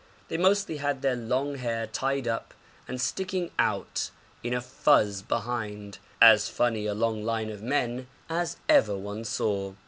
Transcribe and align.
They 0.29 0.37
mostly 0.37 0.77
had 0.77 1.03
their 1.03 1.15
long 1.15 1.57
hair 1.57 1.85
tied 1.85 2.27
up 2.27 2.55
and 2.87 2.99
sticking 2.99 3.51
out 3.59 4.09
in 4.41 4.51
a 4.51 4.59
fuz 4.59 5.21
behind, 5.21 5.99
as 6.19 6.49
funny 6.49 6.87
a 6.87 6.95
long 6.95 7.21
line 7.23 7.51
of 7.51 7.61
men 7.61 8.07
as 8.27 8.57
ever 8.67 8.97
one 8.97 9.23
saw. 9.25 9.73